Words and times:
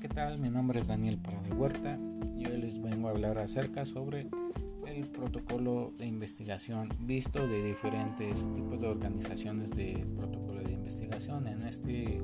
¿qué 0.00 0.08
tal? 0.08 0.38
Mi 0.38 0.48
nombre 0.48 0.78
es 0.78 0.86
Daniel 0.86 1.18
Parada 1.18 1.52
Huerta 1.56 1.98
y 2.38 2.46
hoy 2.46 2.62
les 2.62 2.80
vengo 2.80 3.08
a 3.08 3.10
hablar 3.10 3.38
acerca 3.38 3.84
sobre 3.84 4.28
el 4.86 5.08
protocolo 5.08 5.92
de 5.98 6.06
investigación 6.06 6.88
visto 7.00 7.48
de 7.48 7.64
diferentes 7.64 8.48
tipos 8.54 8.80
de 8.80 8.86
organizaciones 8.86 9.70
de 9.70 10.06
protocolo 10.16 10.62
de 10.62 10.74
investigación. 10.74 11.48
En 11.48 11.64
este 11.64 12.22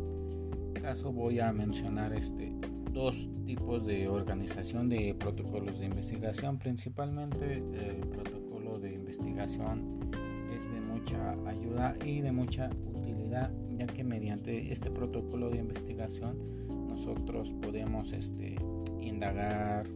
caso 0.80 1.12
voy 1.12 1.40
a 1.40 1.52
mencionar 1.52 2.12
este, 2.12 2.54
dos 2.92 3.28
tipos 3.44 3.84
de 3.84 4.08
organización 4.08 4.88
de 4.88 5.16
protocolos 5.18 5.80
de 5.80 5.86
investigación, 5.86 6.58
principalmente 6.58 7.56
el 7.56 8.06
protocolo 8.06 8.78
de 8.78 8.94
investigación 8.94 10.10
es 10.56 10.70
de 10.72 10.80
mucha 10.80 11.32
ayuda 11.44 11.94
y 12.06 12.20
de 12.20 12.30
mucha 12.30 12.70
utilidad 12.94 13.52
ya 13.72 13.88
que 13.88 14.04
mediante 14.04 14.72
este 14.72 14.92
protocolo 14.92 15.50
de 15.50 15.58
investigación 15.58 16.57
nosotros 16.88 17.52
podemos 17.60 18.12
este, 18.12 18.56
indagar 18.98 19.86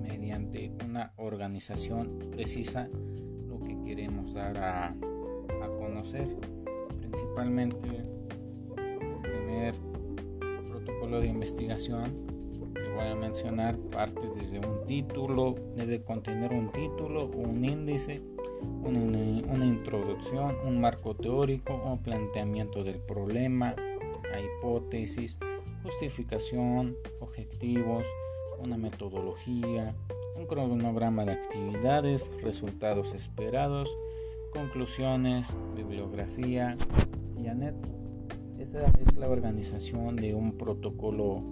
mediante 0.00 0.72
una 0.84 1.12
organización 1.16 2.18
precisa 2.30 2.88
lo 3.48 3.60
que 3.60 3.80
queremos 3.82 4.32
dar 4.34 4.56
a, 4.58 4.96
conocer. 5.78 6.28
Principalmente 6.98 7.86
el 7.86 9.20
primer 9.22 9.74
protocolo 10.68 11.20
de 11.20 11.28
investigación 11.28 12.26
que 12.74 12.88
voy 12.94 13.06
a 13.06 13.14
mencionar 13.14 13.76
parte 13.76 14.28
desde 14.34 14.58
un 14.58 14.86
título, 14.86 15.56
debe 15.76 16.02
contener 16.02 16.52
un 16.52 16.70
título, 16.72 17.26
un 17.26 17.64
índice, 17.64 18.22
una, 18.82 19.00
una 19.52 19.66
introducción, 19.66 20.56
un 20.66 20.80
marco 20.80 21.14
teórico, 21.14 21.74
un 21.84 21.98
planteamiento 21.98 22.84
del 22.84 22.98
problema, 23.00 23.74
la 24.30 24.40
hipótesis, 24.40 25.38
justificación, 25.82 26.96
objetivos, 27.20 28.04
una 28.58 28.76
metodología, 28.76 29.94
un 30.36 30.46
cronograma 30.46 31.24
de 31.24 31.32
actividades, 31.32 32.30
resultados 32.42 33.14
esperados, 33.14 33.96
conclusiones, 34.52 35.48
bibliografía 35.74 36.76
y 37.38 37.46
anexos. 37.46 37.90
Esa 38.58 38.86
es 39.00 39.16
la 39.16 39.28
organización 39.28 40.16
de 40.16 40.34
un 40.34 40.58
protocolo 40.58 41.42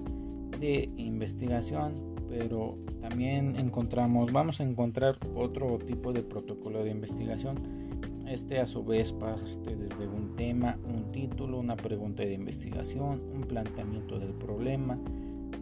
de 0.61 0.91
investigación, 0.97 2.15
pero 2.29 2.77
también 3.01 3.57
encontramos, 3.57 4.31
vamos 4.33 4.61
a 4.61 4.65
encontrar 4.65 5.17
otro 5.35 5.79
tipo 5.79 6.13
de 6.13 6.23
protocolo 6.23 6.85
de 6.85 6.91
investigación 6.91 7.88
este 8.29 8.61
a 8.61 8.67
su 8.67 8.85
vez 8.85 9.13
parte 9.13 9.75
desde 9.75 10.07
un 10.07 10.37
tema, 10.37 10.79
un 10.85 11.11
título, 11.13 11.59
una 11.59 11.77
pregunta 11.77 12.23
de 12.23 12.35
investigación, 12.35 13.23
un 13.35 13.43
planteamiento 13.43 14.19
del 14.19 14.35
problema, 14.35 14.97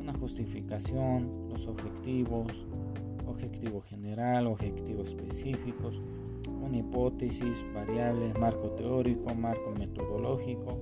una 0.00 0.12
justificación, 0.12 1.48
los 1.48 1.66
objetivos, 1.66 2.66
objetivo 3.26 3.80
general, 3.82 4.46
objetivos 4.48 5.10
específicos, 5.10 6.00
una 6.48 6.78
hipótesis, 6.78 7.64
variables, 7.72 8.38
marco 8.38 8.70
teórico, 8.70 9.34
marco 9.34 9.70
metodológico, 9.78 10.78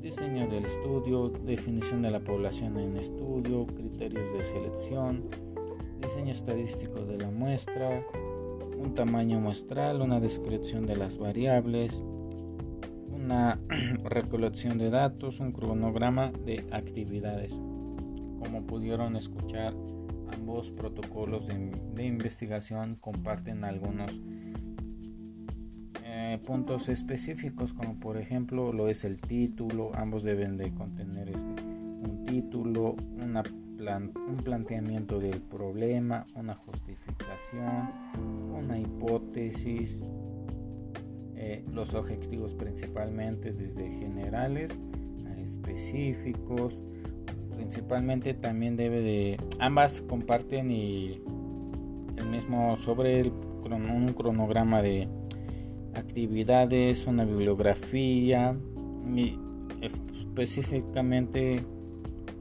diseño 0.00 0.48
del 0.48 0.64
estudio, 0.64 1.28
definición 1.28 2.00
de 2.02 2.10
la 2.10 2.20
población 2.20 2.78
en 2.78 2.96
estudio, 2.96 3.66
criterios 3.66 4.32
de 4.32 4.44
selección, 4.44 5.24
diseño 6.00 6.32
estadístico 6.32 7.04
de 7.04 7.18
la 7.18 7.30
muestra, 7.30 8.06
un 8.80 8.94
tamaño 8.94 9.38
muestral, 9.40 10.00
una 10.00 10.20
descripción 10.20 10.86
de 10.86 10.96
las 10.96 11.18
variables, 11.18 11.94
una 13.08 13.60
recolección 14.04 14.78
de 14.78 14.88
datos, 14.88 15.38
un 15.38 15.52
cronograma 15.52 16.32
de 16.32 16.64
actividades. 16.72 17.52
Como 18.38 18.66
pudieron 18.66 19.16
escuchar, 19.16 19.74
ambos 20.32 20.70
protocolos 20.70 21.46
de, 21.46 22.06
investigación 22.06 22.96
comparten 22.96 23.64
algunos 23.64 24.18
eh, 26.02 26.38
puntos 26.46 26.88
específicos, 26.88 27.74
como 27.74 28.00
por 28.00 28.16
ejemplo 28.16 28.72
lo 28.72 28.88
es 28.88 29.04
el 29.04 29.20
título, 29.20 29.90
ambos 29.94 30.22
deben 30.22 30.56
de 30.56 30.72
contener 30.72 31.28
este, 31.28 31.62
un 31.62 32.24
título, 32.26 32.96
una 33.18 33.42
un 33.88 34.42
planteamiento 34.44 35.18
del 35.18 35.40
problema, 35.40 36.26
una 36.34 36.54
justificación, 36.54 37.88
una 38.52 38.78
hipótesis, 38.78 39.98
eh, 41.34 41.64
los 41.72 41.94
objetivos 41.94 42.54
principalmente 42.54 43.52
desde 43.52 43.88
generales 43.88 44.76
a 45.26 45.40
específicos. 45.40 46.78
Principalmente 47.56 48.34
también 48.34 48.76
debe 48.76 49.00
de... 49.00 49.40
Ambas 49.58 50.02
comparten 50.02 50.70
y 50.70 51.22
el 52.16 52.26
mismo 52.26 52.76
sobre 52.76 53.20
el, 53.20 53.32
un 53.64 54.12
cronograma 54.12 54.82
de 54.82 55.08
actividades, 55.94 57.06
una 57.06 57.24
bibliografía 57.24 58.54
y 59.06 59.38
específicamente 59.80 61.64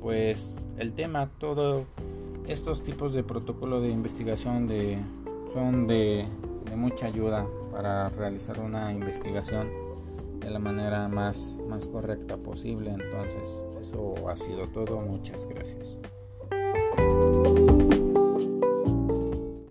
pues 0.02 0.58
el 0.80 0.94
tema, 0.94 1.30
todos 1.38 1.86
estos 2.48 2.82
tipos 2.84 3.14
de 3.14 3.24
protocolo 3.24 3.82
de 3.82 3.90
investigación 3.90 4.68
de, 4.68 4.98
son 5.54 5.88
de, 5.88 6.26
mucha 6.76 7.08
ayuda 7.08 7.46
para 7.72 8.08
realizar 8.10 8.60
una 8.62 8.94
investigación 8.94 9.70
de 10.40 10.50
la 10.50 10.60
manera 10.60 11.10
más, 11.10 11.60
más 11.68 11.86
correcta 11.86 12.38
posible. 12.38 12.92
Entonces, 12.92 13.58
eso 13.82 14.30
ha 14.30 14.38
sido 14.38 14.68
todo. 14.68 15.02
Muchas 15.02 15.46
gracias. 15.46 15.98